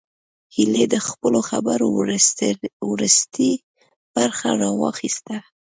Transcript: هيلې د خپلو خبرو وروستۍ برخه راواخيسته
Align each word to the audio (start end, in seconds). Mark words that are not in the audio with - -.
هيلې 0.55 0.85
د 0.93 0.95
خپلو 1.07 1.39
خبرو 1.49 1.87
وروستۍ 2.89 3.51
برخه 4.15 4.49
راواخيسته 4.61 5.37